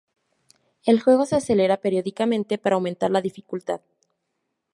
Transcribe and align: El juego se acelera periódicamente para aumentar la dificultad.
El 0.83 0.99
juego 0.99 1.27
se 1.27 1.35
acelera 1.35 1.77
periódicamente 1.77 2.57
para 2.57 2.73
aumentar 2.75 3.11
la 3.11 3.21
dificultad. 3.21 3.81